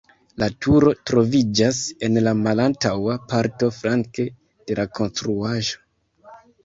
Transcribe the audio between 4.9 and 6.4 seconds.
konstruaĵo.